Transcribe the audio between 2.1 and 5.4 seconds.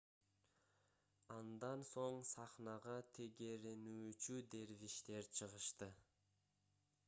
сахнага тегеренүүчү дервиштер